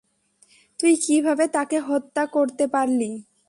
তুই 0.79 0.93
কীভাবে 1.03 1.45
তাকে 1.55 1.77
হত্যা 1.87 2.23
করতে 2.35 2.65
পারলি? 2.67 3.09